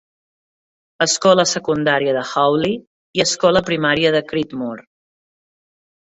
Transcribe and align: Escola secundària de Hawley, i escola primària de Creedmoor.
Escola 1.05 1.43
secundària 1.49 2.15
de 2.17 2.23
Hawley, 2.29 2.73
i 3.19 3.23
escola 3.25 3.61
primària 3.67 4.13
de 4.17 4.23
Creedmoor. 4.31 4.81